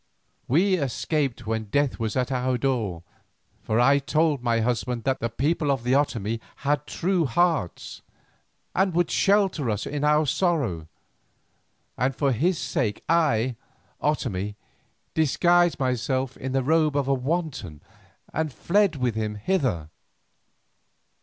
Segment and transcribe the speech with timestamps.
[0.47, 3.03] We escaped when death was at our door,
[3.61, 8.01] for I told my husband that the people of the Otomie had true hearts,
[8.73, 10.87] and would shelter us in our sorrow,
[11.99, 13.57] and for his sake I,
[14.01, 14.55] Otomie,
[15.13, 17.83] disguised myself in the robe of a wanton
[18.33, 19.91] and fled with him hither.